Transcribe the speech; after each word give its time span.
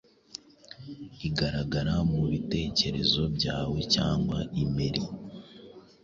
igaragara 1.27 1.93
mubitekerezo 2.09 3.21
byawe 3.35 3.79
cyangwa 3.93 4.39
imeri, 4.63 5.03